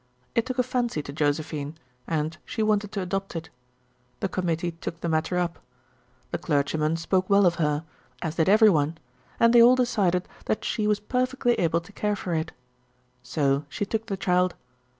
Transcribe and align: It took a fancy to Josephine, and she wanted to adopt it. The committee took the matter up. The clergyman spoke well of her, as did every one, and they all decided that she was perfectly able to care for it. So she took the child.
It 0.33 0.47
took 0.47 0.57
a 0.57 0.63
fancy 0.63 1.03
to 1.03 1.13
Josephine, 1.13 1.75
and 2.07 2.35
she 2.43 2.63
wanted 2.63 2.91
to 2.93 3.01
adopt 3.03 3.35
it. 3.35 3.51
The 4.19 4.27
committee 4.27 4.71
took 4.71 4.99
the 4.99 5.07
matter 5.07 5.37
up. 5.37 5.59
The 6.31 6.39
clergyman 6.39 6.97
spoke 6.97 7.29
well 7.29 7.45
of 7.45 7.57
her, 7.61 7.83
as 8.19 8.33
did 8.37 8.49
every 8.49 8.71
one, 8.71 8.97
and 9.39 9.53
they 9.53 9.61
all 9.61 9.75
decided 9.75 10.27
that 10.45 10.65
she 10.65 10.87
was 10.87 10.99
perfectly 10.99 11.53
able 11.59 11.81
to 11.81 11.93
care 11.93 12.15
for 12.15 12.33
it. 12.33 12.51
So 13.21 13.63
she 13.69 13.85
took 13.85 14.07
the 14.07 14.17
child. 14.17 14.55